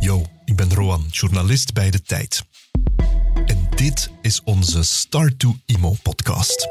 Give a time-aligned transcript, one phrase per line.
[0.00, 2.44] Yo, ik ben Roan, journalist bij De Tijd.
[3.46, 6.68] En dit is onze Start to Imo podcast.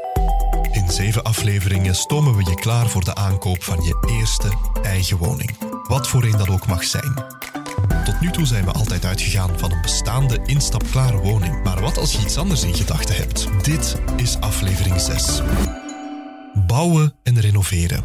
[0.72, 4.52] In zeven afleveringen stomen we je klaar voor de aankoop van je eerste
[4.82, 5.56] eigen woning.
[5.88, 7.14] Wat voor een dat ook mag zijn.
[8.04, 11.62] Tot nu toe zijn we altijd uitgegaan van een bestaande instapklare woning.
[11.64, 13.48] Maar wat als je iets anders in gedachten hebt?
[13.62, 15.40] Dit is aflevering 6.
[16.66, 18.04] Bouwen en renoveren.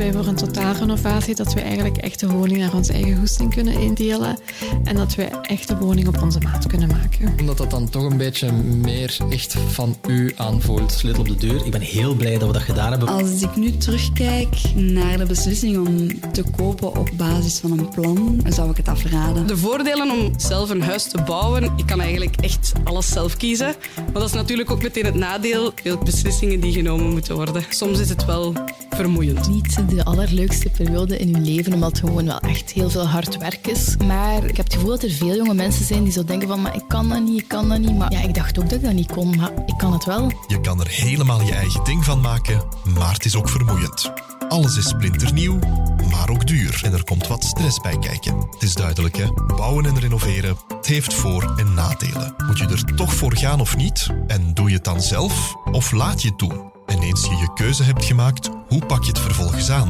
[0.00, 1.34] Wij voor een totaalrenovatie?
[1.34, 4.38] Dat we eigenlijk echt de woning naar onze eigen goesting kunnen indelen
[4.84, 7.34] en dat we echt de woning op onze maat kunnen maken.
[7.40, 10.92] Omdat dat dan toch een beetje meer echt van u aanvoelt.
[10.92, 11.64] Sleutel op de deur.
[11.64, 13.08] Ik ben heel blij dat we dat gedaan hebben.
[13.08, 18.40] Als ik nu terugkijk naar de beslissing om te kopen op basis van een plan,
[18.48, 19.46] zou ik het afraden.
[19.46, 23.74] De voordelen om zelf een huis te bouwen, ik kan eigenlijk echt alles zelf kiezen.
[23.96, 27.64] Maar dat is natuurlijk ook meteen het nadeel, veel beslissingen die genomen moeten worden.
[27.68, 28.52] Soms is het wel
[29.00, 29.48] vermoeiend.
[29.48, 33.36] Niet de allerleukste periode in uw leven, omdat het gewoon wel echt heel veel hard
[33.36, 33.96] werk is.
[33.96, 36.62] Maar ik heb het gevoel dat er veel jonge mensen zijn die zo denken van,
[36.62, 37.98] maar ik kan dat niet, ik kan dat niet.
[37.98, 40.32] Maar ja, ik dacht ook dat ik dat niet kon, maar ik kan het wel.
[40.46, 42.62] Je kan er helemaal je eigen ding van maken,
[42.94, 44.12] maar het is ook vermoeiend.
[44.48, 45.58] Alles is splinternieuw,
[46.10, 46.80] maar ook duur.
[46.84, 48.36] En er komt wat stress bij kijken.
[48.50, 49.26] Het is duidelijk, hè?
[49.56, 52.34] Bouwen en renoveren, het heeft voor- en nadelen.
[52.46, 54.06] Moet je er toch voor gaan of niet?
[54.26, 56.70] En doe je het dan zelf of laat je het doen?
[56.90, 59.88] En eens je je keuze hebt gemaakt, hoe pak je het vervolgens aan?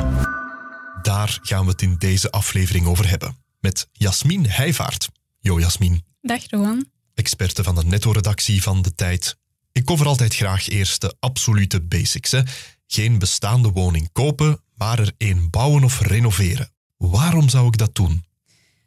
[1.02, 3.36] Daar gaan we het in deze aflevering over hebben.
[3.60, 5.08] Met Jasmin Heijvaart.
[5.38, 6.86] Yo Jasmin, Dag Rowan.
[7.14, 9.36] experte van de netto-redactie van De Tijd.
[9.72, 12.30] Ik cover altijd graag eerst de absolute basics.
[12.30, 12.40] Hè.
[12.86, 16.72] Geen bestaande woning kopen, maar er één bouwen of renoveren.
[16.96, 18.24] Waarom zou ik dat doen?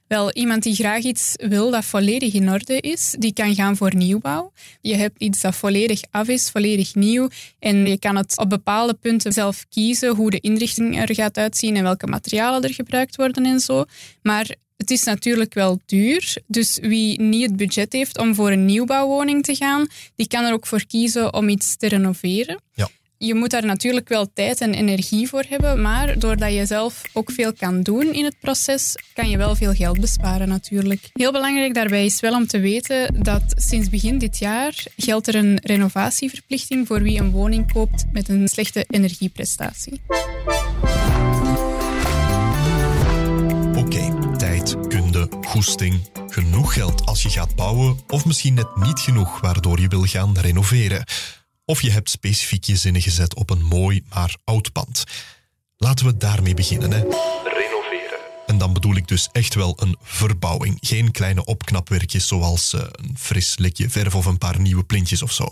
[0.07, 3.95] Wel, iemand die graag iets wil dat volledig in orde is, die kan gaan voor
[3.95, 4.51] nieuwbouw.
[4.81, 7.29] Je hebt iets dat volledig af is, volledig nieuw.
[7.59, 11.75] En je kan het op bepaalde punten zelf kiezen hoe de inrichting er gaat uitzien
[11.75, 13.85] en welke materialen er gebruikt worden en zo.
[14.21, 16.37] Maar het is natuurlijk wel duur.
[16.47, 20.53] Dus wie niet het budget heeft om voor een nieuwbouwwoning te gaan, die kan er
[20.53, 22.61] ook voor kiezen om iets te renoveren.
[22.73, 22.89] Ja.
[23.17, 27.31] Je moet daar natuurlijk wel tijd en energie voor hebben, maar doordat je zelf ook
[27.31, 31.09] veel kan doen in het proces, kan je wel veel geld besparen natuurlijk.
[31.13, 35.35] Heel belangrijk daarbij is wel om te weten dat sinds begin dit jaar geldt er
[35.35, 40.01] een renovatieverplichting voor wie een woning koopt met een slechte energieprestatie.
[43.75, 49.41] Oké, tijd, kunde, goesting, genoeg geld als je gaat bouwen, of misschien net niet genoeg
[49.41, 51.03] waardoor je wil gaan renoveren.
[51.65, 55.03] Of je hebt specifiek je zinnen gezet op een mooi maar oud pand.
[55.77, 56.91] Laten we daarmee beginnen.
[56.91, 56.99] Hè.
[56.99, 58.19] Renoveren.
[58.45, 60.77] En dan bedoel ik dus echt wel een verbouwing.
[60.81, 65.31] Geen kleine opknapwerkjes zoals eh, een fris likje verf of een paar nieuwe plintjes of
[65.31, 65.47] zo.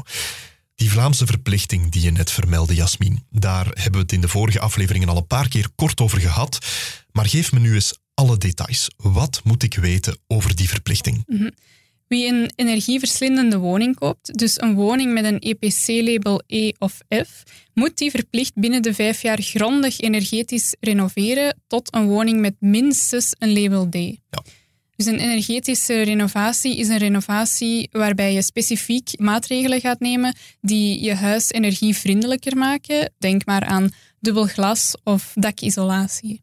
[0.76, 4.60] Die Vlaamse verplichting die je net vermeldde, Jasmin, daar hebben we het in de vorige
[4.60, 6.66] afleveringen al een paar keer kort over gehad.
[7.12, 8.90] Maar geef me nu eens alle details.
[8.98, 11.24] Wat moet ik weten over die verplichting?
[12.12, 17.98] Wie een energieverslindende woning koopt, dus een woning met een EPC-label E of F, moet
[17.98, 23.54] die verplicht binnen de vijf jaar grondig energetisch renoveren tot een woning met minstens een
[23.54, 23.96] label D.
[23.96, 24.44] Ja.
[24.96, 31.14] Dus een energetische renovatie is een renovatie waarbij je specifiek maatregelen gaat nemen die je
[31.14, 33.14] huis energievriendelijker maken.
[33.18, 36.42] Denk maar aan dubbel glas of dakisolatie.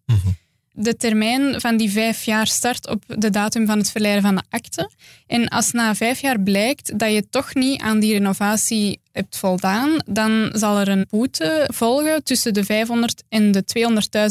[0.80, 4.42] De termijn van die vijf jaar start op de datum van het verleiden van de
[4.50, 4.90] akte.
[5.26, 10.02] En als na vijf jaar blijkt dat je toch niet aan die renovatie hebt voldaan,
[10.06, 13.64] dan zal er een boete volgen tussen de 500 en de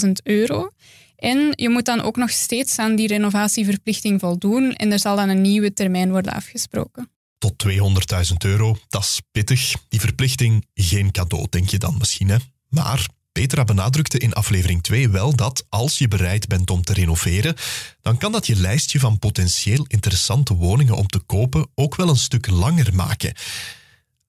[0.06, 0.70] 200.000 euro.
[1.16, 5.30] En je moet dan ook nog steeds aan die renovatieverplichting voldoen en er zal dan
[5.30, 7.10] een nieuwe termijn worden afgesproken.
[7.38, 9.76] Tot 200.000 euro, dat is pittig.
[9.90, 12.38] Die verplichting, geen cadeau, denk je dan misschien, hè?
[12.70, 17.56] Maar Petra benadrukte in aflevering 2 wel dat als je bereid bent om te renoveren,
[18.02, 22.16] dan kan dat je lijstje van potentieel interessante woningen om te kopen ook wel een
[22.16, 23.34] stuk langer maken.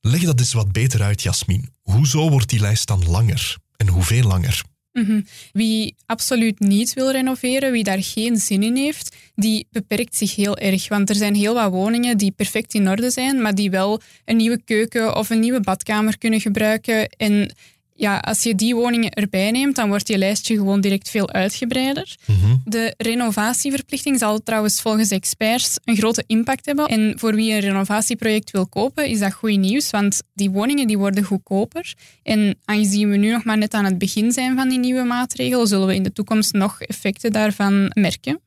[0.00, 1.68] Leg dat eens wat beter uit, Jasmin.
[1.82, 3.56] Hoezo wordt die lijst dan langer?
[3.76, 4.62] En hoeveel langer?
[4.92, 5.20] Mhm.
[5.52, 10.56] Wie absoluut niet wil renoveren, wie daar geen zin in heeft, die beperkt zich heel
[10.56, 10.88] erg.
[10.88, 14.36] Want er zijn heel wat woningen die perfect in orde zijn, maar die wel een
[14.36, 17.08] nieuwe keuken of een nieuwe badkamer kunnen gebruiken.
[17.08, 17.54] En
[17.98, 22.16] ja, als je die woningen erbij neemt, dan wordt je lijstje gewoon direct veel uitgebreider.
[22.64, 26.86] De renovatieverplichting zal trouwens volgens experts een grote impact hebben.
[26.86, 30.98] En voor wie een renovatieproject wil kopen, is dat goed nieuws, want die woningen die
[30.98, 31.94] worden goedkoper.
[32.22, 35.66] En aangezien we nu nog maar net aan het begin zijn van die nieuwe maatregelen,
[35.66, 38.40] zullen we in de toekomst nog effecten daarvan merken.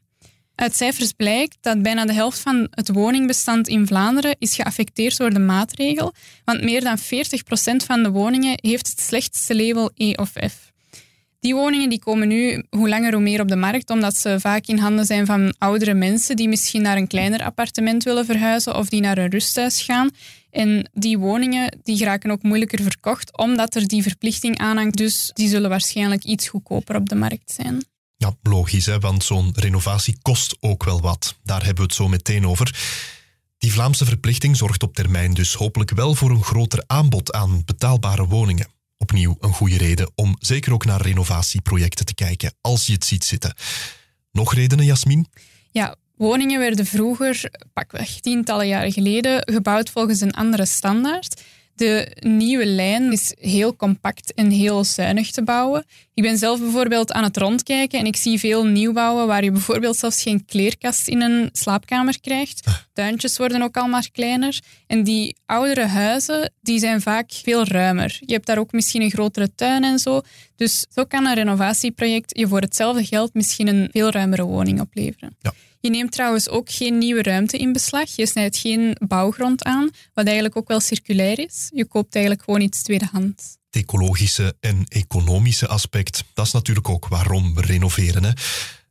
[0.61, 5.33] Uit cijfers blijkt dat bijna de helft van het woningbestand in Vlaanderen is geaffecteerd door
[5.33, 6.13] de maatregel,
[6.45, 7.01] want meer dan 40%
[7.85, 10.71] van de woningen heeft het slechtste label E of F.
[11.39, 14.65] Die woningen die komen nu hoe langer hoe meer op de markt, omdat ze vaak
[14.65, 18.89] in handen zijn van oudere mensen die misschien naar een kleiner appartement willen verhuizen of
[18.89, 20.09] die naar een rusthuis gaan.
[20.51, 24.97] En die woningen die geraken ook moeilijker verkocht, omdat er die verplichting aanhangt.
[24.97, 27.90] Dus die zullen waarschijnlijk iets goedkoper op de markt zijn.
[28.21, 29.00] Ja, logisch, hè?
[29.00, 31.38] want zo'n renovatie kost ook wel wat.
[31.44, 32.79] Daar hebben we het zo meteen over.
[33.57, 38.27] Die Vlaamse verplichting zorgt op termijn dus hopelijk wel voor een groter aanbod aan betaalbare
[38.27, 38.68] woningen.
[38.97, 43.23] Opnieuw een goede reden om zeker ook naar renovatieprojecten te kijken, als je het ziet
[43.23, 43.53] zitten.
[44.31, 45.27] Nog redenen, Jasmin?
[45.71, 51.41] Ja, woningen werden vroeger, pakweg tientallen jaren geleden, gebouwd volgens een andere standaard.
[51.81, 55.86] De nieuwe lijn is heel compact en heel zuinig te bouwen.
[56.13, 59.98] Ik ben zelf bijvoorbeeld aan het rondkijken en ik zie veel nieuwbouwen waar je bijvoorbeeld
[59.98, 62.68] zelfs geen kleerkast in een slaapkamer krijgt.
[62.94, 64.60] Tuintjes worden ook al maar kleiner.
[64.88, 68.18] En die oudere huizen die zijn vaak veel ruimer.
[68.19, 70.22] Je hebt daar ook misschien een grotere tuin en zo.
[70.56, 75.36] Dus zo kan een renovatieproject je voor hetzelfde geld misschien een veel ruimere woning opleveren.
[75.39, 75.54] Ja.
[75.81, 78.16] Je neemt trouwens ook geen nieuwe ruimte in beslag.
[78.16, 81.69] Je snijdt geen bouwgrond aan, wat eigenlijk ook wel circulair is.
[81.74, 83.57] Je koopt eigenlijk gewoon iets tweedehands.
[83.69, 88.24] Het ecologische en economische aspect, dat is natuurlijk ook waarom we renoveren.
[88.24, 88.30] Hè.
[88.30, 88.38] En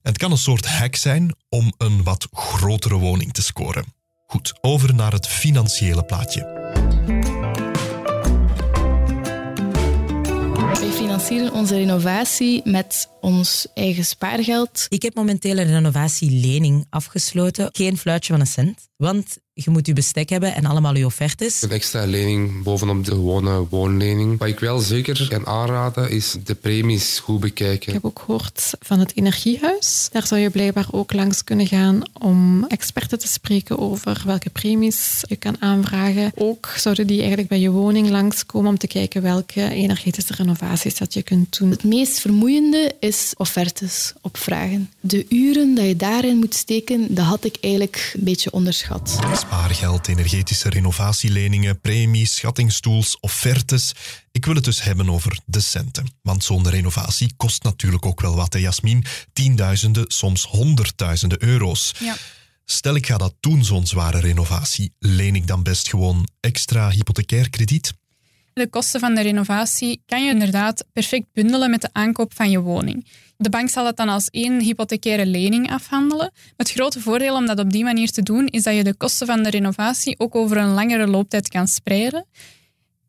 [0.03, 3.85] het kan een soort hack zijn om een wat grotere woning te scoren.
[4.27, 7.40] Goed, over naar het financiële plaatje.
[10.81, 14.87] Wij financieren onze renovatie met ons eigen spaargeld.
[14.89, 17.69] Ik heb momenteel een renovatielening afgesloten.
[17.73, 18.89] Geen fluitje van een cent.
[18.97, 21.63] Want je moet je bestek hebben en allemaal je offertes.
[21.63, 24.39] Een extra lening bovenop de gewone woonlening.
[24.39, 27.89] Wat ik wel zeker kan aanraden is de premies goed bekijken.
[27.89, 30.09] Ik heb ook gehoord van het Energiehuis.
[30.13, 35.23] Daar zou je blijkbaar ook langs kunnen gaan om experten te spreken over welke premies
[35.29, 36.33] je kan aanvragen.
[36.35, 41.15] Ook zouden die eigenlijk bij je woning langskomen om te kijken welke energetische renovaties dat
[41.15, 41.71] je kunt doen.
[41.71, 44.91] Het meest vermoeiende is offertes opvragen.
[45.01, 49.19] De uren dat je daarin moet steken, dat had ik eigenlijk een beetje onderschat.
[49.51, 53.93] Spaargeld, energetische renovatieleningen, premies, schattingstools, offertes.
[54.33, 56.07] Ik wil het dus hebben over de centen.
[56.23, 59.05] Want zo'n renovatie kost natuurlijk ook wel wat, hè Jasmin?
[59.33, 61.95] Tienduizenden, soms honderdduizenden euro's.
[61.99, 62.17] Ja.
[62.65, 67.51] Stel ik ga dat doen, zo'n zware renovatie, leen ik dan best gewoon extra hypothecair
[67.51, 67.93] krediet?
[68.53, 72.61] De kosten van de renovatie kan je inderdaad perfect bundelen met de aankoop van je
[72.61, 73.07] woning.
[73.41, 76.33] De bank zal dat dan als één hypothecaire lening afhandelen.
[76.57, 79.27] Het grote voordeel om dat op die manier te doen is dat je de kosten
[79.27, 82.27] van de renovatie ook over een langere looptijd kan spreiden.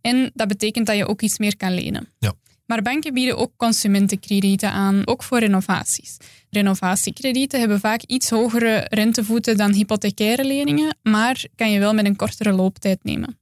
[0.01, 2.07] En dat betekent dat je ook iets meer kan lenen.
[2.19, 2.33] Ja.
[2.65, 6.17] Maar banken bieden ook consumentenkredieten aan, ook voor renovaties.
[6.49, 12.15] Renovatiekredieten hebben vaak iets hogere rentevoeten dan hypothecaire leningen, maar kan je wel met een
[12.15, 13.39] kortere looptijd nemen.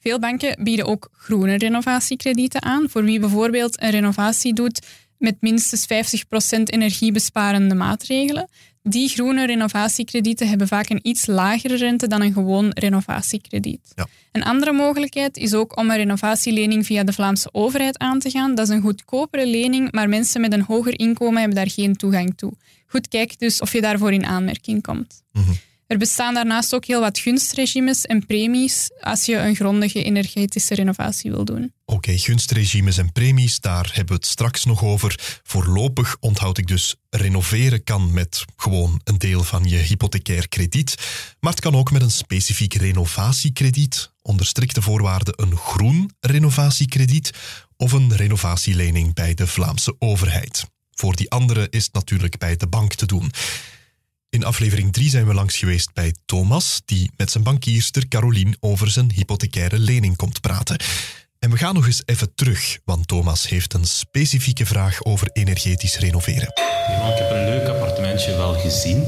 [0.00, 4.86] Veel banken bieden ook groene renovatiekredieten aan, voor wie bijvoorbeeld een renovatie doet
[5.18, 5.86] met minstens
[6.56, 8.48] 50% energiebesparende maatregelen.
[8.82, 13.92] Die groene renovatiekredieten hebben vaak een iets lagere rente dan een gewoon renovatiekrediet.
[13.94, 14.06] Ja.
[14.32, 18.54] Een andere mogelijkheid is ook om een renovatielening via de Vlaamse overheid aan te gaan.
[18.54, 22.36] Dat is een goedkopere lening, maar mensen met een hoger inkomen hebben daar geen toegang
[22.36, 22.52] toe.
[22.86, 25.22] Goed, kijk dus of je daarvoor in aanmerking komt.
[25.86, 31.30] Er bestaan daarnaast ook heel wat gunstregimes en premies als je een grondige energetische renovatie
[31.30, 31.72] wil doen.
[31.84, 35.40] Oké, gunstregimes en premies, daar hebben we het straks nog over.
[35.42, 40.94] Voorlopig onthoud ik dus renoveren kan met gewoon een deel van je hypothecair krediet.
[41.40, 47.30] Maar het kan ook met een specifiek renovatiekrediet, onder strikte voorwaarden een groen renovatiekrediet
[47.76, 50.64] of een renovatielening bij de Vlaamse overheid.
[50.90, 53.30] Voor die andere is het natuurlijk bij de bank te doen.
[54.30, 58.90] In aflevering 3 zijn we langs geweest bij Thomas, die met zijn bankierster Caroline over
[58.90, 60.80] zijn hypothecaire lening komt praten.
[61.38, 65.98] En we gaan nog eens even terug, want Thomas heeft een specifieke vraag over energetisch
[65.98, 66.52] renoveren.
[66.88, 69.04] Ja, ik heb een leuk appartementje wel gezien.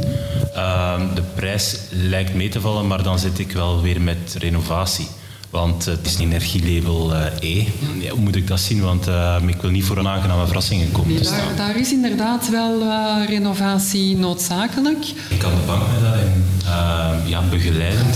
[0.54, 5.08] Ehm, de prijs lijkt mee te vallen, maar dan zit ik wel weer met renovatie.
[5.50, 7.64] Want het is een energielabel eh, E.
[8.00, 8.80] Ja, hoe moet ik dat zien?
[8.80, 11.38] Want eh, ik wil niet voor onaangename verrassingen komen te staan.
[11.38, 15.04] Daar, daar is inderdaad wel eh, renovatie noodzakelijk.
[15.38, 18.06] Kan de bank mij daarin eh, ja, begeleiden?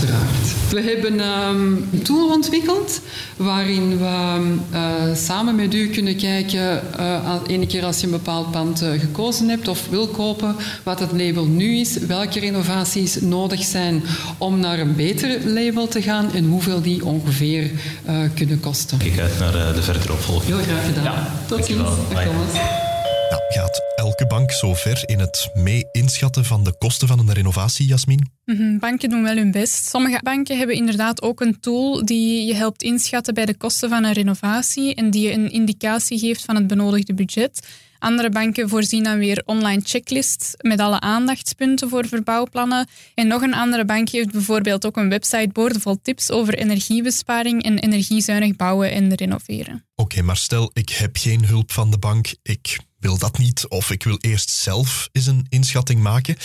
[0.69, 3.01] We hebben ehm, een tool ontwikkeld
[3.37, 4.81] waarin we eh,
[5.15, 8.89] samen met u kunnen kijken, eh, al- ene keer als je een bepaald pand eh,
[8.99, 14.03] gekozen hebt of wil kopen, wat het label nu is, welke renovaties nodig zijn
[14.37, 17.21] om naar een beter label te gaan en hoeveel die ongeveer
[18.05, 18.99] eh, kunnen kosten.
[19.01, 20.55] Ik kijk uit naar eh, de verdere opvolging.
[20.55, 21.03] Heel graag gedaan.
[21.03, 21.79] Ja, Tot ziens.
[21.79, 22.23] Dag.
[22.23, 22.92] Thomas.
[23.33, 27.33] Nou, gaat elke bank zo ver in het mee inschatten van de kosten van een
[27.33, 28.31] renovatie, Jasmin?
[28.45, 29.89] Mhm, banken doen wel hun best.
[29.89, 34.03] Sommige banken hebben inderdaad ook een tool die je helpt inschatten bij de kosten van
[34.03, 37.67] een renovatie en die je een indicatie geeft van het benodigde budget.
[37.99, 42.87] Andere banken voorzien dan weer online checklists met alle aandachtspunten voor verbouwplannen.
[43.15, 47.79] En nog een andere bank heeft bijvoorbeeld ook een website boordevol tips over energiebesparing en
[47.79, 49.85] energiezuinig bouwen en renoveren.
[49.95, 53.91] Oké, maar stel ik heb geen hulp van de bank, ik wil dat niet of
[53.91, 56.37] ik wil eerst zelf eens een inschatting maken.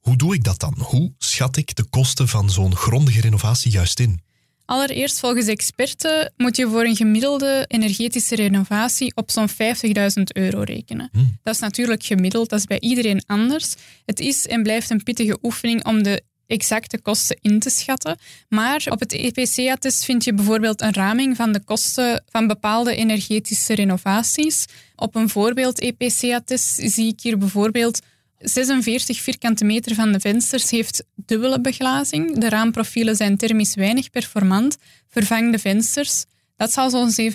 [0.00, 0.74] Hoe doe ik dat dan?
[0.78, 4.20] Hoe schat ik de kosten van zo'n grondige renovatie juist in?
[4.64, 9.54] Allereerst, volgens experten, moet je voor een gemiddelde energetische renovatie op zo'n 50.000
[10.32, 11.10] euro rekenen.
[11.42, 13.74] Dat is natuurlijk gemiddeld, dat is bij iedereen anders.
[14.04, 18.18] Het is en blijft een pittige oefening om de exacte kosten in te schatten.
[18.48, 23.74] Maar op het EPC-attest vind je bijvoorbeeld een raming van de kosten van bepaalde energetische
[23.74, 24.66] renovaties.
[24.96, 28.00] Op een voorbeeld EPC-attest zie ik hier bijvoorbeeld
[28.38, 32.38] 46 vierkante meter van de vensters heeft dubbele beglazing.
[32.38, 34.76] De raamprofielen zijn thermisch weinig performant.
[35.08, 36.24] Vervang de vensters.
[36.62, 37.32] Dat zal zo'n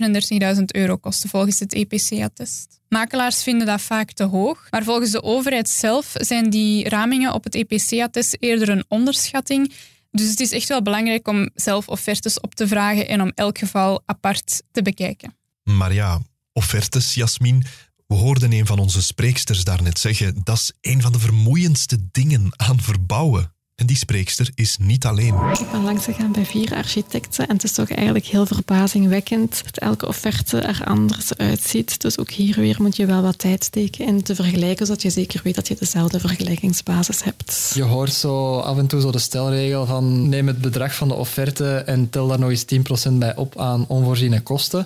[0.56, 2.80] 37.000 euro kosten volgens het EPC-attest.
[2.90, 7.44] Makelaars vinden dat vaak te hoog, maar volgens de overheid zelf zijn die ramingen op
[7.44, 9.74] het EPC-attest eerder een onderschatting.
[10.12, 13.58] Dus het is echt wel belangrijk om zelf offertes op te vragen en om elk
[13.58, 15.38] geval apart te bekijken.
[15.64, 16.22] Maar ja,
[16.54, 17.64] offertes, Jasmin,
[18.06, 22.50] we hoorden een van onze spreeksters daarnet zeggen, dat is een van de vermoeiendste dingen
[22.56, 23.56] aan verbouwen.
[23.78, 25.34] En die spreekster is niet alleen.
[25.60, 29.78] Ik ben langs gegaan bij vier architecten en het is toch eigenlijk heel verbazingwekkend dat
[29.78, 32.02] elke offerte er anders uitziet.
[32.02, 35.10] Dus ook hier weer moet je wel wat tijd steken in te vergelijken, zodat je
[35.10, 37.72] zeker weet dat je dezelfde vergelijkingsbasis hebt.
[37.74, 41.14] Je hoort zo af en toe zo de stelregel van neem het bedrag van de
[41.14, 44.86] offerte en tel daar nog eens 10% bij op aan onvoorziene kosten.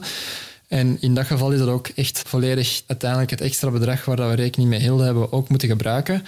[0.71, 4.33] En in dat geval is dat ook echt volledig uiteindelijk het extra bedrag waar we
[4.33, 6.25] rekening mee hielden, hebben we ook moeten gebruiken.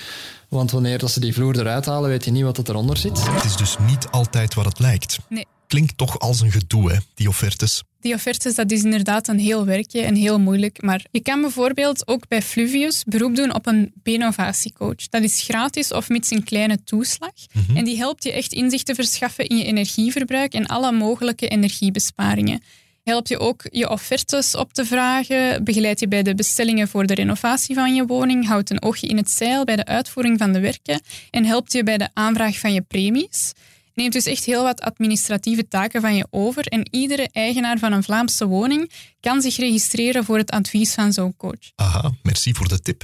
[0.47, 3.25] Want wanneer dat ze die vloer eruit halen, weet je niet wat er eronder zit.
[3.25, 5.17] Het is dus niet altijd wat het lijkt.
[5.29, 5.45] Nee.
[5.67, 7.83] Klinkt toch als een gedoe, hè, die offertes.
[8.01, 10.81] Die offertes, dat is inderdaad een heel werkje en heel moeilijk.
[10.81, 15.09] Maar je kan bijvoorbeeld ook bij Fluvius beroep doen op een benovatiecoach.
[15.09, 17.33] Dat is gratis of met een kleine toeslag.
[17.75, 22.62] En die helpt je echt inzicht te verschaffen in je energieverbruik en alle mogelijke energiebesparingen.
[23.03, 27.13] Helpt je ook je offertes op te vragen, begeleidt je bij de bestellingen voor de
[27.13, 30.60] renovatie van je woning, houdt een oogje in het zeil bij de uitvoering van de
[30.60, 33.51] werken en helpt je bij de aanvraag van je premies.
[33.93, 38.03] Neemt dus echt heel wat administratieve taken van je over en iedere eigenaar van een
[38.03, 41.72] Vlaamse woning kan zich registreren voor het advies van zo'n coach.
[41.75, 43.03] Aha, merci voor de tip.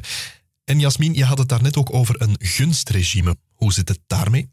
[0.64, 3.36] En Jasmin, je had het daarnet ook over een gunstregime.
[3.54, 4.50] Hoe zit het daarmee?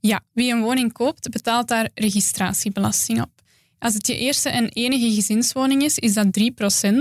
[0.00, 3.37] Ja, wie een woning koopt, betaalt daar registratiebelasting op.
[3.78, 6.42] Als het je eerste en enige gezinswoning is, is dat 3%,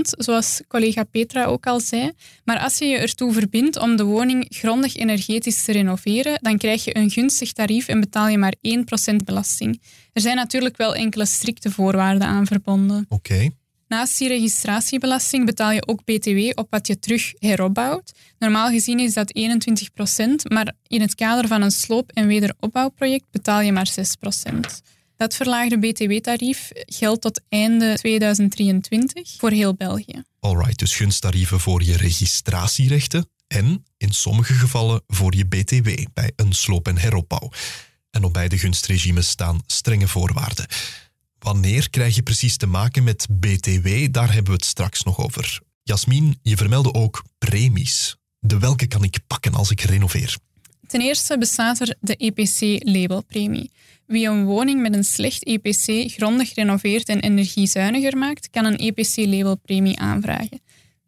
[0.02, 2.12] zoals collega Petra ook al zei.
[2.44, 6.84] Maar als je je ertoe verbindt om de woning grondig energetisch te renoveren, dan krijg
[6.84, 8.56] je een gunstig tarief en betaal je maar
[9.12, 9.82] 1% belasting.
[10.14, 13.06] Er zijn natuurlijk wel enkele strikte voorwaarden aan verbonden.
[13.10, 13.50] Oké.
[13.88, 18.12] Naast die registratiebelasting betaal je ook BTW op wat je terug heropbouwt.
[18.40, 23.62] Normaal gezien is dat 21%, maar in het kader van een sloop- en wederopbouwproject betaal
[23.62, 24.82] je maar 6%.
[25.18, 30.24] Dat verlaagde BTW-tarief geldt tot einde 2023 voor heel België.
[30.40, 36.54] Alright, dus gunsttarieven voor je registratierechten en in sommige gevallen voor je BTW bij een
[36.54, 37.52] sloop- en heropbouw.
[38.12, 40.66] En op beide gunstregimes staan strenge voorwaarden.
[41.40, 44.08] Wanneer krijg je precies te maken met BTW?
[44.12, 45.62] Daar hebben we het straks nog over.
[45.84, 48.16] Jasmin, je vermeldde ook premies.
[48.40, 50.38] De welke kan ik pakken als ik renoveer?
[50.88, 53.72] Ten eerste bestaat er de EPC-labelpremie.
[54.06, 60.00] Wie een woning met een slecht EPC grondig renoveert en energiezuiniger maakt, kan een EPC-labelpremie
[60.00, 60.62] aanvragen.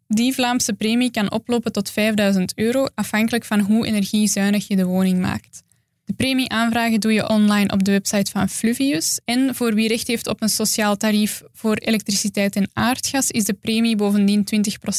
[0.08, 5.20] Die Vlaamse premie kan oplopen tot 5000 euro, afhankelijk van hoe energiezuinig je de woning
[5.20, 5.62] maakt.
[6.04, 9.20] De premie aanvragen doe je online op de website van Fluvius.
[9.24, 13.52] En voor wie recht heeft op een sociaal tarief voor elektriciteit en aardgas, is de
[13.52, 14.46] premie bovendien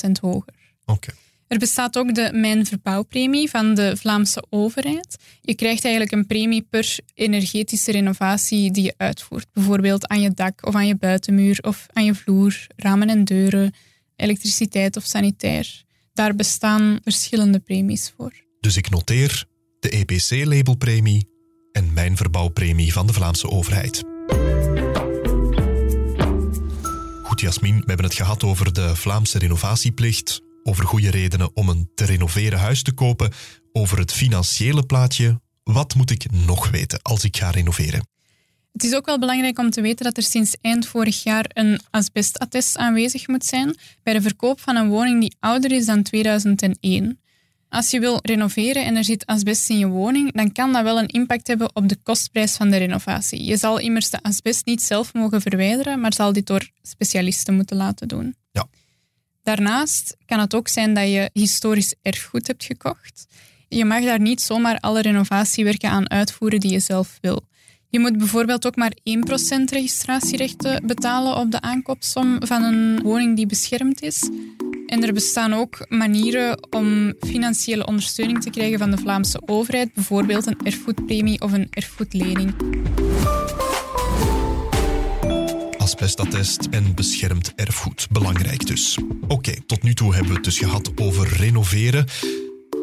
[0.08, 0.54] 20% hoger.
[0.86, 1.12] Oké.
[1.52, 5.18] Er bestaat ook de Mijn Verbouwpremie van de Vlaamse overheid.
[5.42, 9.48] Je krijgt eigenlijk een premie per energetische renovatie die je uitvoert.
[9.54, 13.74] Bijvoorbeeld aan je dak of aan je buitenmuur of aan je vloer, ramen en deuren,
[14.16, 15.84] elektriciteit of sanitair.
[16.14, 18.34] Daar bestaan verschillende premies voor.
[18.60, 19.46] Dus ik noteer
[19.80, 21.28] de EPC-labelpremie
[21.72, 24.04] en mijn verbouwpremie van de Vlaamse overheid.
[27.24, 31.92] Goed, Jasmin, we hebben het gehad over de Vlaamse renovatieplicht, over goede redenen om een
[31.96, 33.32] te renoveren huis te kopen,
[33.72, 35.42] over het financiële plaatje.
[35.64, 38.10] Wat moet ik nog weten als ik ga renoveren?
[38.72, 41.80] Het is ook wel belangrijk om te weten dat er sinds eind vorig jaar een
[41.90, 47.20] asbestattest aanwezig moet zijn bij de verkoop van een woning die ouder is dan 2001.
[47.70, 51.00] Als je wil renoveren en er zit asbest in je woning, dan kan dat wel
[51.00, 53.44] een impact hebben op de kostprijs van de renovatie.
[53.44, 57.78] Je zal immers de asbest niet zelf mogen verwijderen, maar zal dit door specialisten moeten
[57.78, 58.36] laten doen.
[59.44, 63.28] Daarnaast kan het ook zijn dat je historisch erfgoed hebt gekocht.
[63.68, 67.50] Je mag daar niet zomaar alle renovatiewerken aan uitvoeren die je zelf wil.
[67.90, 73.46] Je moet bijvoorbeeld ook maar 1% registratierechten betalen op de aankoopsom van een woning die
[73.46, 74.30] beschermd is.
[74.86, 80.46] En er bestaan ook manieren om financiële ondersteuning te krijgen van de Vlaamse overheid, bijvoorbeeld
[80.46, 82.54] een erfgoedpremie of een erfgoedlening.
[86.70, 88.08] En beschermd erfgoed.
[88.12, 88.98] Belangrijk dus.
[89.28, 92.06] Oké, tot nu toe hebben we het dus gehad over renoveren.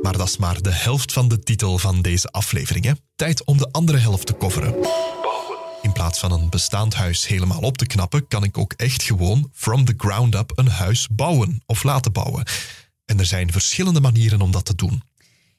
[0.02, 2.84] Maar dat is maar de helft van de titel van deze aflevering.
[2.84, 2.92] Hè?
[3.16, 4.74] Tijd om de andere helft te coveren.
[5.82, 9.50] In plaats van een bestaand huis helemaal op te knappen, kan ik ook echt gewoon
[9.52, 12.44] from the ground up een huis bouwen of laten bouwen.
[13.04, 15.02] En er zijn verschillende manieren om dat te doen.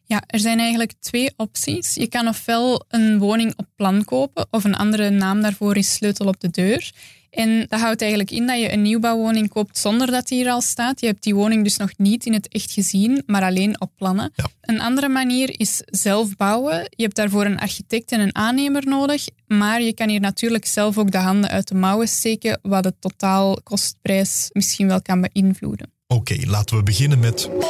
[0.04, 1.94] Ja, er zijn eigenlijk twee opties.
[1.94, 6.28] Je kan ofwel een woning op plan kopen, of een andere naam daarvoor is sleutel
[6.28, 6.92] op de deur.
[7.30, 10.62] En dat houdt eigenlijk in dat je een nieuwbouwwoning koopt zonder dat die er al
[10.62, 11.00] staat.
[11.00, 14.32] Je hebt die woning dus nog niet in het echt gezien, maar alleen op plannen.
[14.62, 16.88] Een andere manier is zelf bouwen.
[16.90, 20.98] Je hebt daarvoor een architect en een aannemer nodig, maar je kan hier natuurlijk zelf
[20.98, 25.92] ook de handen uit de mouwen steken, wat de totaalkostprijs misschien wel kan beïnvloeden.
[26.08, 27.44] Oké, laten we beginnen met.
[27.44, 27.62] Kopen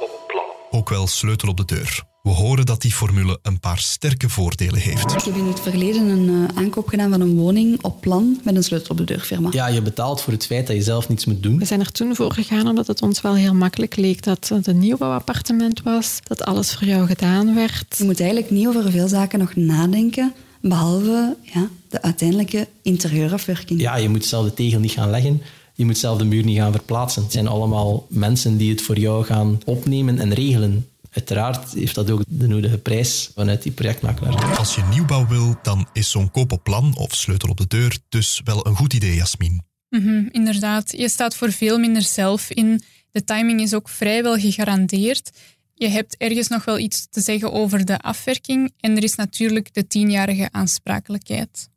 [0.00, 0.80] op plan.
[0.80, 2.09] Ook wel sleutel op de deur.
[2.22, 5.12] We horen dat die formule een paar sterke voordelen heeft.
[5.12, 8.56] Ik heb in het verleden een uh, aankoop gedaan van een woning op plan met
[8.56, 9.48] een sleutel op de deurfirma.
[9.52, 11.58] Ja, je betaalt voor het feit dat je zelf niets moet doen.
[11.58, 14.66] We zijn er toen voor gegaan omdat het ons wel heel makkelijk leek dat het
[14.66, 17.94] een nieuwbouwappartement was, dat alles voor jou gedaan werd.
[17.98, 23.80] Je moet eigenlijk niet over veel zaken nog nadenken, behalve ja, de uiteindelijke interieurafwerking.
[23.80, 25.42] Ja, je moet zelf de tegel niet gaan leggen.
[25.74, 27.22] Je moet zelf de muur niet gaan verplaatsen.
[27.22, 30.89] Het zijn allemaal mensen die het voor jou gaan opnemen en regelen.
[31.10, 34.58] Uiteraard heeft dat ook de nodige prijs vanuit die projectmakelaar.
[34.58, 37.98] Als je nieuwbouw wil, dan is zo'n koop op plan of sleutel op de deur
[38.08, 39.62] dus wel een goed idee, Jasmin.
[39.88, 42.82] Mm inderdaad, je staat voor veel minder zelf in.
[43.10, 45.30] De timing is ook vrijwel gegarandeerd.
[45.74, 49.74] Je hebt ergens nog wel iets te zeggen over de afwerking en er is natuurlijk
[49.74, 51.68] de tienjarige aansprakelijkheid.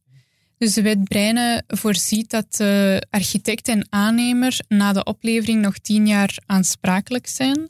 [0.57, 6.07] Dus de wet Breinen voorziet dat de architect en aannemer na de oplevering nog tien
[6.07, 7.69] jaar aansprakelijk zijn.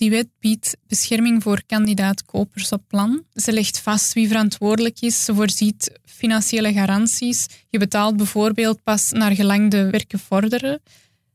[0.00, 3.24] Die wet biedt bescherming voor kandidaat-kopers op plan.
[3.34, 5.24] Ze legt vast wie verantwoordelijk is.
[5.24, 7.46] Ze voorziet financiële garanties.
[7.68, 10.80] Je betaalt bijvoorbeeld pas naar gelang de werken vorderen.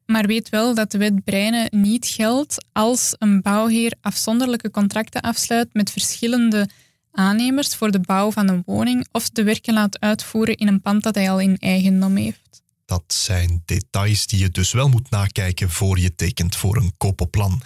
[0.05, 5.73] Maar weet wel dat de wet Breinen niet geldt als een bouwheer afzonderlijke contracten afsluit
[5.73, 6.69] met verschillende
[7.11, 11.03] aannemers voor de bouw van een woning of de werken laat uitvoeren in een pand
[11.03, 12.61] dat hij al in eigendom heeft.
[12.85, 17.61] Dat zijn details die je dus wel moet nakijken voor je tekent voor een koopoplan.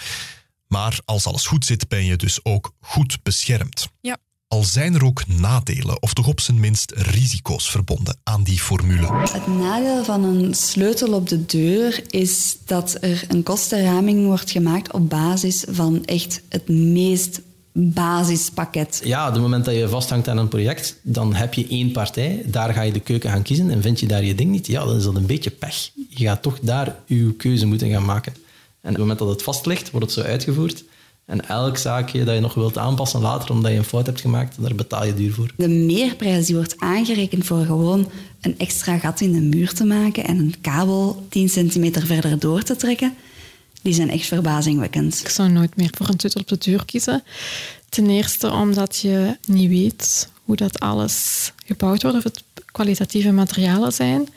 [0.70, 3.88] Maar als alles goed zit, ben je dus ook goed beschermd.
[4.02, 4.18] Ja.
[4.48, 9.08] Al zijn er ook nadelen, of toch op zijn minst risico's verbonden aan die formule.
[9.14, 14.94] Het nadeel van een sleutel op de deur is dat er een kostenraming wordt gemaakt
[14.94, 17.42] op basis van echt het meest
[17.74, 19.02] basispakket.
[19.04, 22.44] Ja, op het moment dat je vasthangt aan een project, dan heb je één partij.
[22.46, 24.86] Daar ga je de keuken gaan kiezen en vind je daar je ding niet, ja,
[24.86, 25.90] dan is dat een beetje pech.
[26.10, 28.34] Je gaat toch daar je keuze moeten gaan maken.
[28.82, 30.84] En op het moment dat het vast ligt, wordt het zo uitgevoerd.
[31.26, 34.56] En elk zaakje dat je nog wilt aanpassen later omdat je een fout hebt gemaakt,
[34.62, 35.52] daar betaal je duur voor.
[35.58, 38.10] De meerprijs die wordt aangerekend voor gewoon
[38.42, 42.64] een extra gat in de muur te maken en een kabel 10 centimeter verder door
[42.64, 43.14] te trekken,
[43.82, 45.20] die zijn echt verbazingwekkend.
[45.20, 47.24] Ik zou nooit meer voor een sleutel op de deur kiezen.
[47.90, 53.94] Ten eerste omdat je niet weet hoe dat alles gebouwd wordt, of het kwalitatieve materialen
[53.94, 54.28] zijn.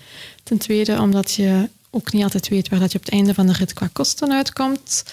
[0.43, 3.47] Ten tweede omdat je ook niet altijd weet waar dat je op het einde van
[3.47, 5.05] de rit qua kosten uitkomt.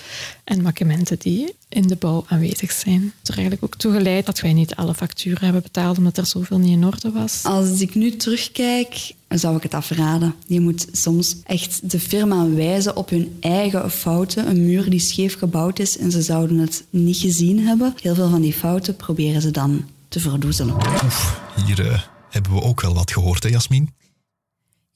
[0.43, 3.01] En mankementen die in de bouw aanwezig zijn.
[3.01, 6.17] Het is er eigenlijk ook toe geleid dat wij niet alle facturen hebben betaald omdat
[6.17, 7.43] er zoveel niet in orde was.
[7.43, 10.35] Als ik nu terugkijk, zou ik het afraden.
[10.47, 14.49] Je moet soms echt de firma wijzen op hun eigen fouten.
[14.49, 17.93] Een muur die scheef gebouwd is en ze zouden het niet gezien hebben.
[18.01, 20.75] Heel veel van die fouten proberen ze dan te verdoezelen.
[20.75, 23.89] Oef, hier uh, hebben we ook wel wat gehoord, hè Jasmin?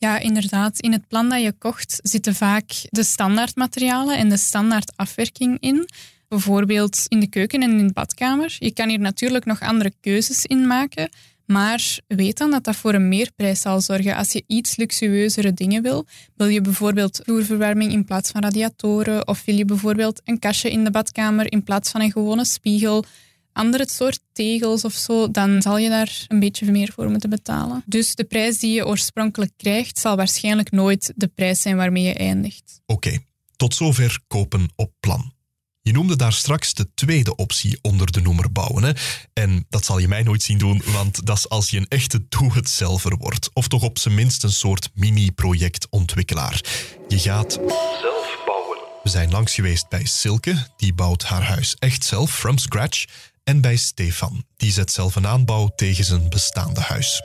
[0.04, 0.80] Ja, inderdaad.
[0.80, 5.90] In het plan dat je kocht zitten vaak de standaardmaterialen en de standaardafwerking in.
[6.28, 8.56] Bijvoorbeeld in de keuken en in de badkamer.
[8.60, 11.10] Je kan hier natuurlijk nog andere keuzes in maken.
[11.46, 14.16] Maar weet dan dat dat voor een meerprijs zal zorgen.
[14.16, 19.46] Als je iets luxueuzere dingen wil, wil je bijvoorbeeld vloerverwarming in plaats van radiatoren, of
[19.46, 23.06] wil je bijvoorbeeld een kastje in de badkamer in plaats van een gewone spiegel,
[23.54, 27.84] andere soort tegels of zo, dan zal je daar een beetje meer voor moeten betalen.
[27.86, 32.14] Dus de prijs die je oorspronkelijk krijgt, zal waarschijnlijk nooit de prijs zijn waarmee je
[32.14, 32.82] eindigt.
[32.86, 33.20] Oké,
[33.56, 35.34] tot zover kopen op plan.
[35.82, 38.84] Je noemde daar straks de tweede optie onder de noemer bouwen.
[38.84, 38.92] Hè?
[39.34, 42.26] En dat zal je mij nooit zien doen, want dat is als je een echte
[42.30, 43.50] doe-het-zelver wordt.
[43.54, 46.62] Of toch op zijn minst een soort mini-projectontwikkelaar.
[47.08, 48.78] Je gaat zelf bouwen.
[49.04, 53.06] We zijn langs geweest bij Silke, die bouwt haar huis echt zelf, from scratch.
[53.44, 57.22] En bij Stefan, die zet zelf een aanbouw tegen zijn bestaande huis.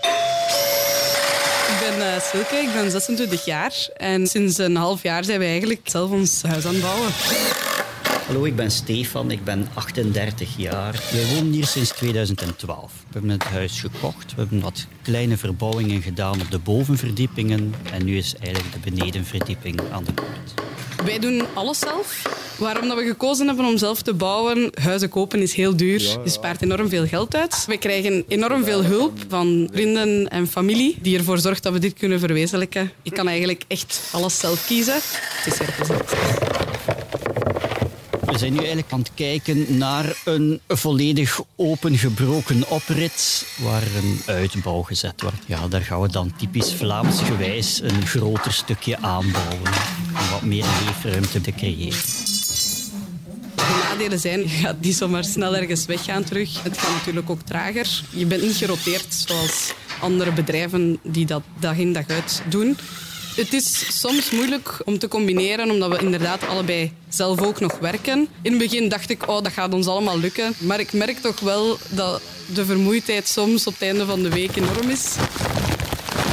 [1.69, 3.89] Ik ben uh, Silke, ik ben 26 jaar.
[3.97, 7.13] En sinds een half jaar zijn we eigenlijk zelf ons huis aan het bouwen.
[8.29, 11.03] Hallo, ik ben Stefan, ik ben 38 jaar.
[11.13, 12.93] Wij wonen hier sinds 2012.
[12.93, 18.05] We hebben het huis gekocht, we hebben wat kleine verbouwingen gedaan op de bovenverdiepingen en
[18.05, 20.55] nu is eigenlijk de benedenverdieping aan de beurt.
[21.05, 22.23] Wij doen alles zelf.
[22.59, 26.01] Waarom dat we gekozen hebben om zelf te bouwen, huizen kopen is heel duur.
[26.01, 27.65] Je spaart enorm veel geld uit.
[27.67, 31.95] We krijgen enorm veel hulp van vrienden en familie die ervoor zorgt dat we dit
[31.95, 32.93] kunnen verwezenlijken.
[33.03, 34.95] Ik kan eigenlijk echt alles zelf kiezen.
[34.95, 36.68] Het is heel plezant.
[38.31, 44.83] We zijn nu eigenlijk aan het kijken naar een volledig opengebroken oprit waar een uitbouw
[44.83, 45.37] gezet wordt.
[45.47, 49.73] Ja, daar gaan we dan typisch Vlaams gewijs een groter stukje aanbouwen
[50.09, 51.99] om wat meer leefruimte te creëren.
[53.55, 56.63] De nadelen zijn, je gaat niet zomaar snel ergens weggaan terug.
[56.63, 58.03] Het gaat natuurlijk ook trager.
[58.11, 62.77] Je bent niet geroteerd zoals andere bedrijven die dat dag in dag uit doen.
[63.39, 68.29] Het is soms moeilijk om te combineren, omdat we inderdaad allebei zelf ook nog werken.
[68.43, 70.55] In het begin dacht ik, oh, dat gaat ons allemaal lukken.
[70.59, 74.57] Maar ik merk toch wel dat de vermoeidheid soms op het einde van de week
[74.57, 75.15] enorm is.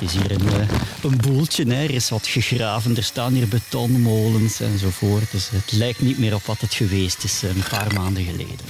[0.02, 0.70] Is hier een, eh,
[1.04, 1.84] een boeltje, hè.
[1.84, 5.32] er is wat gegraven, er staan hier betonmolens enzovoort.
[5.32, 8.66] Dus het lijkt niet meer op wat het geweest is eh, een paar maanden geleden.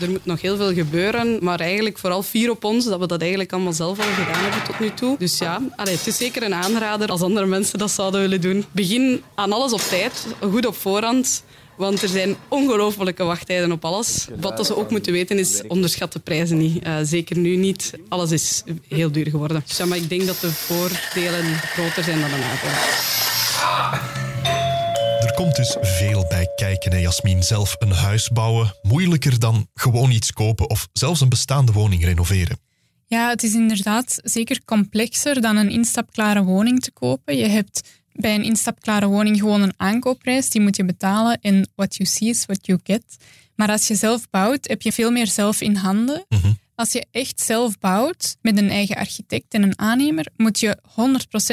[0.00, 3.20] Er moet nog heel veel gebeuren, maar eigenlijk vooral vier op ons dat we dat
[3.20, 5.16] eigenlijk allemaal zelf al gedaan hebben tot nu toe.
[5.18, 8.64] Dus ja, het is zeker een aanrader als andere mensen dat zouden willen doen.
[8.70, 11.42] Begin aan alles op tijd, goed op voorhand.
[11.76, 14.26] Want er zijn ongelofelijke wachttijden op alles.
[14.40, 16.86] Wat ze ook moeten weten is, onderschat de prijzen niet.
[16.86, 17.92] Uh, zeker nu niet.
[18.08, 19.62] Alles is heel duur geworden.
[19.66, 24.37] Dus ja, maar ik denk dat de voordelen groter zijn dan de nadelen.
[25.38, 27.42] Er komt dus veel bij kijken, hè, Jasmin.
[27.42, 32.58] Zelf een huis bouwen, moeilijker dan gewoon iets kopen of zelfs een bestaande woning renoveren.
[33.06, 37.36] Ja, het is inderdaad zeker complexer dan een instapklare woning te kopen.
[37.36, 41.96] Je hebt bij een instapklare woning gewoon een aankoopprijs, die moet je betalen en what
[41.96, 43.16] you see is what you get.
[43.54, 46.24] Maar als je zelf bouwt, heb je veel meer zelf in handen.
[46.78, 50.78] Als je echt zelf bouwt, met een eigen architect en een aannemer, moet je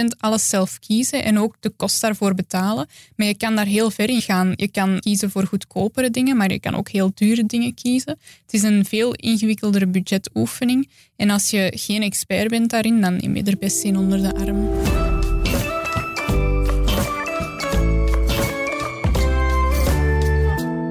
[0.03, 2.87] 100% alles zelf kiezen en ook de kost daarvoor betalen.
[3.15, 4.53] Maar je kan daar heel ver in gaan.
[4.55, 8.19] Je kan kiezen voor goedkopere dingen, maar je kan ook heel dure dingen kiezen.
[8.41, 10.89] Het is een veel ingewikkeldere budgetoefening.
[11.15, 14.35] En als je geen expert bent daarin, dan neem je er best in onder de
[14.35, 14.69] arm.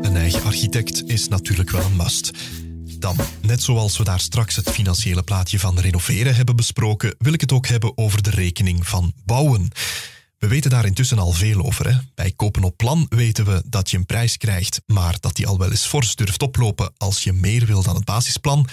[0.02, 2.30] Een eigen architect is natuurlijk wel een must.
[3.04, 7.40] Dan, net zoals we daar straks het financiële plaatje van renoveren hebben besproken, wil ik
[7.40, 9.68] het ook hebben over de rekening van bouwen.
[10.38, 11.92] We weten daar intussen al veel over.
[11.92, 11.98] Hè?
[12.14, 15.58] Bij kopen op plan weten we dat je een prijs krijgt, maar dat die al
[15.58, 18.68] wel eens fors durft oplopen als je meer wil dan het basisplan.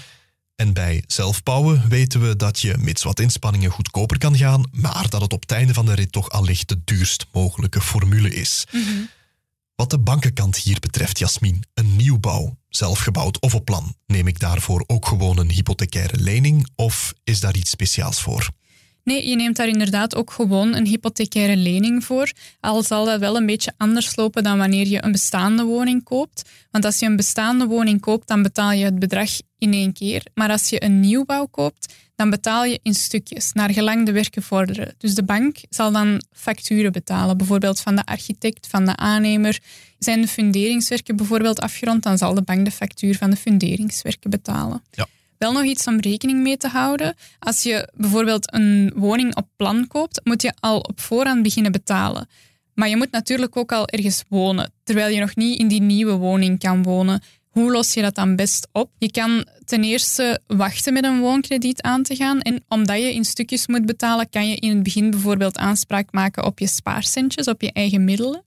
[0.56, 5.22] En bij zelfbouwen weten we dat je mits wat inspanningen goedkoper kan gaan, maar dat
[5.22, 8.65] het op het einde van de rit toch allicht de duurst mogelijke formule is.
[9.82, 14.84] Wat de bankenkant hier betreft, Jasmin, een nieuwbouw, zelfgebouwd of op plan, neem ik daarvoor
[14.88, 18.50] ook gewoon een hypothecaire lening of is daar iets speciaals voor?
[19.04, 22.32] Nee, je neemt daar inderdaad ook gewoon een hypothecaire lening voor.
[22.60, 26.50] Al zal dat wel een beetje anders lopen dan wanneer je een bestaande woning koopt.
[26.72, 30.24] Want als je een bestaande woning koopt, dan betaal je het bedrag in één keer.
[30.34, 34.44] Maar als je een nieuwbouw koopt, dan betaal je in stukjes, naar gelang de werken
[34.44, 34.94] vorderen.
[34.98, 39.60] Dus de bank zal dan facturen betalen, bijvoorbeeld van de architect, van de aannemer.
[40.00, 44.84] Zijn de funderingswerken bijvoorbeeld afgerond, dan zal de bank de factuur van de funderingswerken betalen.
[44.92, 45.08] Ja.
[45.41, 47.15] Wel nog iets om rekening mee te houden.
[47.39, 52.27] Als je bijvoorbeeld een woning op plan koopt, moet je al op voorhand beginnen betalen.
[52.73, 56.13] Maar je moet natuurlijk ook al ergens wonen, terwijl je nog niet in die nieuwe
[56.13, 57.21] woning kan wonen.
[57.52, 58.92] Hoe los je dat dan best op?
[58.98, 62.42] Je kan ten eerste wachten met een woonkrediet aan te gaan.
[62.42, 66.46] En omdat je in stukjes moet betalen, kan je in het begin bijvoorbeeld aanspraak maken
[66.46, 68.44] op je spaarcentjes, op je eigen middelen.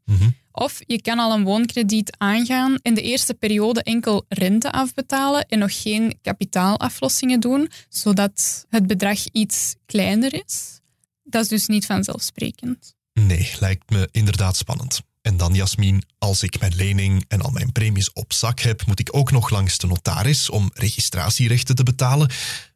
[0.53, 5.59] Of je kan al een woonkrediet aangaan en de eerste periode enkel rente afbetalen en
[5.59, 10.81] nog geen kapitaalaflossingen doen, zodat het bedrag iets kleiner is.
[11.23, 12.95] Dat is dus niet vanzelfsprekend.
[13.13, 15.01] Nee, lijkt me inderdaad spannend.
[15.25, 19.01] En dan Jasmin, als ik mijn lening en al mijn premies op zak heb, moet
[19.01, 22.31] ik ook nog langs de notaris om registratierechten te betalen.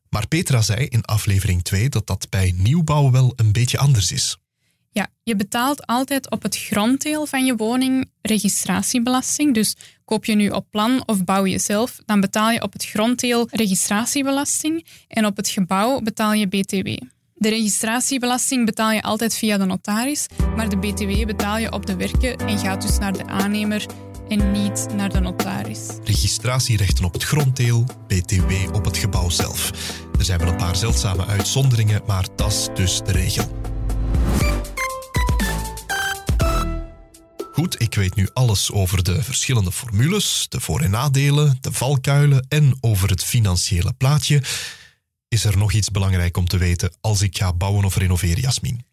[0.09, 4.37] Maar Petra zei in aflevering 2 dat dat bij nieuwbouw wel een beetje anders is.
[4.91, 9.55] Ja, je betaalt altijd op het gronddeel van je woning registratiebelasting.
[9.55, 12.85] Dus koop je nu op plan of bouw je zelf, dan betaal je op het
[12.85, 16.89] gronddeel registratiebelasting en op het gebouw betaal je BTW.
[17.39, 21.97] De registratiebelasting betaal je altijd via de notaris, maar de BTW betaal je op de
[21.97, 23.87] werken en gaat dus naar de aannemer
[24.29, 25.81] en niet naar de notaris.
[26.05, 29.71] Registratierechten op het gronddeel, BTW op het gebouw zelf.
[30.19, 33.57] Er zijn wel een paar zeldzame uitzonderingen, maar dat is dus de regel.
[37.53, 42.47] Goed, ik weet nu alles over de verschillende formules, de voor- en nadelen, de valkuilen
[42.49, 44.43] en over het financiële plaatje.
[45.29, 48.87] Is er nog iets belangrijk om te weten als ik ga bouwen of renoveren, Jasmin?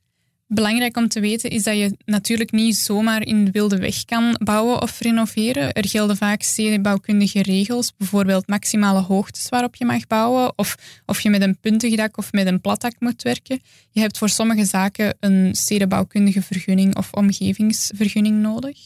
[0.48, 4.40] Belangrijk om te weten is dat je natuurlijk niet zomaar in de wilde weg kan
[4.44, 5.74] bouwen of renoveren.
[5.74, 11.30] Er gelden vaak stedenbouwkundige regels, bijvoorbeeld maximale hoogtes waarop je mag bouwen, of of je
[11.30, 13.62] met een puntig dak of met een platdak moet werken.
[13.90, 18.84] Je hebt voor sommige zaken een stedenbouwkundige vergunning of omgevingsvergunning nodig.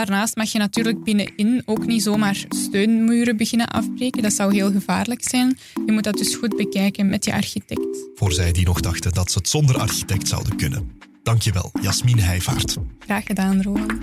[0.00, 4.22] Daarnaast mag je natuurlijk binnenin ook niet zomaar steunmuren beginnen afbreken.
[4.22, 5.58] Dat zou heel gevaarlijk zijn.
[5.86, 8.10] Je moet dat dus goed bekijken met je architect.
[8.14, 10.90] Voor zij die nog dachten dat ze het zonder architect zouden kunnen.
[11.22, 12.76] Dankjewel, Jasmin Heijvaart.
[12.98, 14.02] Graag gedaan, Rowan.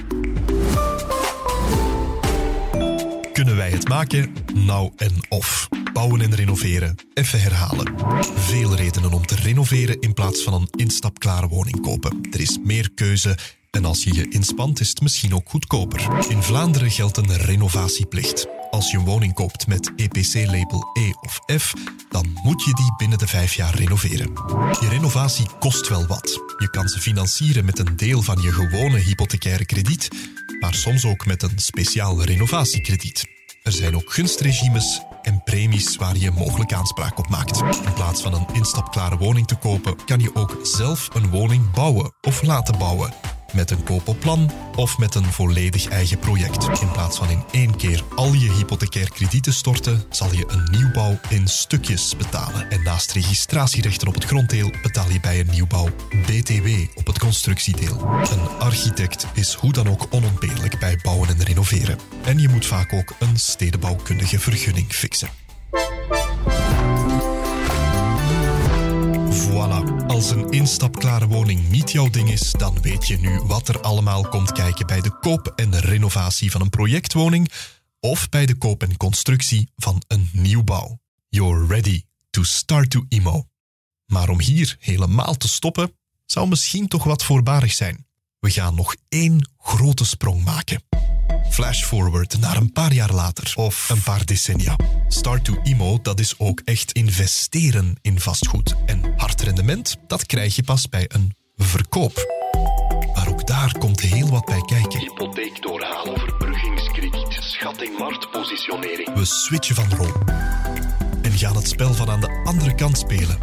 [3.33, 4.33] Kunnen wij het maken?
[4.53, 5.67] Nou en of.
[5.93, 6.95] Bouwen en renoveren.
[7.13, 7.93] Even herhalen.
[8.35, 12.27] Veel redenen om te renoveren in plaats van een instapklare woning kopen.
[12.31, 13.37] Er is meer keuze
[13.77, 16.29] en als je je inspant is het misschien ook goedkoper.
[16.29, 18.47] In Vlaanderen geldt een renovatieplicht.
[18.69, 21.73] Als je een woning koopt met EPC-label E of F,
[22.09, 24.31] dan moet je die binnen de vijf jaar renoveren.
[24.79, 26.41] Je renovatie kost wel wat.
[26.57, 30.09] Je kan ze financieren met een deel van je gewone hypothecaire krediet,
[30.59, 33.25] maar soms ook met een speciaal renovatiekrediet.
[33.63, 37.61] Er zijn ook gunstregimes en premies waar je mogelijk aanspraak op maakt.
[37.85, 42.13] In plaats van een instapklare woning te kopen, kan je ook zelf een woning bouwen
[42.21, 43.36] of laten bouwen.
[43.57, 46.81] Met een koop op plan of met een volledig eigen project.
[46.81, 50.67] In plaats van in één keer al je hypothecair krediet te storten, zal je een
[50.71, 52.69] nieuwbouw in stukjes betalen.
[52.69, 55.89] En naast registratierechten op het gronddeel betaal je bij een nieuwbouw
[56.25, 58.01] BTW op het constructiedeel.
[58.31, 61.97] Een architect is hoe dan ook onontbeerlijk bij bouwen en renoveren.
[62.23, 65.46] En je moet vaak ook een stedenbouwkundige vergunning fixen.
[70.17, 74.29] Als een instapklare woning niet jouw ding is, dan weet je nu wat er allemaal
[74.29, 77.51] komt kijken bij de koop en de renovatie van een projectwoning
[77.99, 80.99] of bij de koop en constructie van een nieuwbouw.
[81.29, 83.47] You're ready to start to IMO.
[84.05, 85.91] Maar om hier helemaal te stoppen,
[86.25, 88.05] zou misschien toch wat voorbarig zijn.
[88.39, 90.83] We gaan nog één grote sprong maken.
[91.49, 94.75] Flash forward naar een paar jaar later of een paar decennia.
[95.07, 98.75] Start to IMO, dat is ook echt investeren in vastgoed.
[98.85, 102.35] En hard rendement, dat krijg je pas bij een verkoop.
[103.15, 104.99] Maar ook daar komt heel wat bij kijken.
[104.99, 109.13] Hypotheek doorhalen, verbruggingskrediet, schatting, marktpositionering.
[109.13, 110.11] We switchen van rol
[111.21, 113.37] en gaan het spel van aan de andere kant spelen.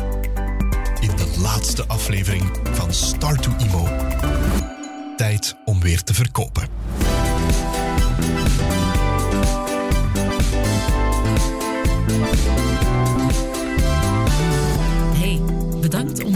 [1.01, 3.89] In de laatste aflevering van Start to IMO.
[5.17, 6.69] Tijd om weer te verkopen.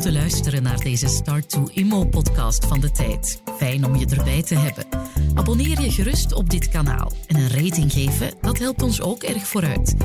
[0.08, 3.42] Te luisteren naar deze Start to Immo podcast van de tijd.
[3.56, 4.97] Fijn om je erbij te hebben.
[5.38, 9.46] Abonneer je gerust op dit kanaal en een rating geven, dat helpt ons ook erg
[9.46, 9.96] vooruit.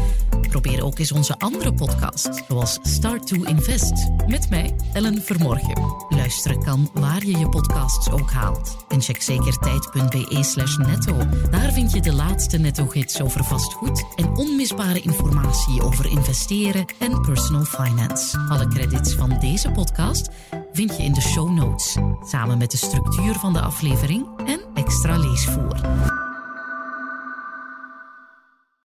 [0.49, 5.95] Probeer ook eens onze andere podcasts, zoals Start to Invest, met mij, Ellen Vermorgen.
[6.09, 8.85] Luisteren kan waar je je podcasts ook haalt.
[8.87, 11.17] En check zeker tijd.be netto.
[11.51, 17.65] Daar vind je de laatste netto-gids over vastgoed en onmisbare informatie over investeren en personal
[17.65, 18.37] finance.
[18.37, 20.29] Alle credits van deze podcast
[20.73, 25.17] vind je in de show notes, samen met de structuur van de aflevering en extra
[25.17, 26.22] leesvoer.